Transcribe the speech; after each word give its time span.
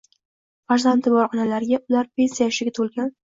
Farzandi 0.71 1.13
bor 1.17 1.29
onalarga, 1.37 1.81
ular 1.93 2.09
pensiya 2.21 2.49
yoshiga 2.51 2.75
toʻlgan 2.81 3.15